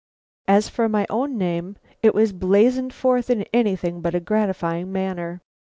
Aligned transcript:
As 0.47 0.67
for 0.67 0.89
my 0.89 1.05
own 1.11 1.37
name, 1.37 1.77
it 2.01 2.15
was 2.15 2.33
blazoned 2.33 2.91
forth 2.91 3.29
in 3.29 3.43
anything 3.53 4.01
but 4.01 4.15
a 4.15 4.19
gratifying 4.19 4.91
manner. 4.91 5.43